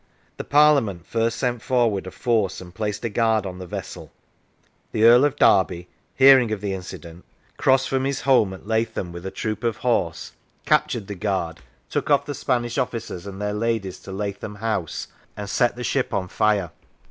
The 0.37 0.43
Parliament 0.43 1.05
first 1.05 1.37
sent 1.37 1.61
forward 1.61 2.07
a 2.07 2.09
force 2.09 2.59
and 2.59 2.73
placed 2.73 3.05
a 3.05 3.09
guard 3.09 3.45
on 3.45 3.59
the 3.59 3.67
vessel. 3.67 4.11
The 4.93 5.03
Earl 5.03 5.25
of 5.25 5.35
Derby, 5.35 5.89
hearing 6.15 6.51
of 6.51 6.59
the 6.59 6.73
incident, 6.73 7.23
crossed 7.57 7.87
from 7.87 8.05
his 8.05 8.21
home 8.21 8.49
93 8.49 8.49
Lancashire 8.49 8.65
at 8.65 8.67
Lathom 8.97 9.11
with 9.11 9.25
a 9.27 9.31
troop 9.31 9.63
of 9.63 9.77
horse, 9.77 10.31
captured 10.65 11.05
the 11.05 11.13
guard, 11.13 11.59
took 11.87 12.09
off 12.09 12.25
the 12.25 12.33
Spanish 12.33 12.79
officers 12.79 13.27
and 13.27 13.39
their 13.39 13.53
ladies 13.53 13.99
to 13.99 14.11
Lathom 14.11 14.55
House, 14.55 15.07
and 15.37 15.47
set 15.47 15.75
the 15.75 15.83
ship 15.83 16.15
on 16.15 16.27
fire. 16.27 16.71